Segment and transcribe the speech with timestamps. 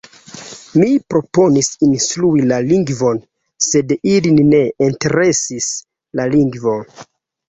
[0.83, 3.19] Mi proponis instrui la lingvon
[3.65, 5.69] sed ilin ne interesis
[6.21, 6.75] la lingvo.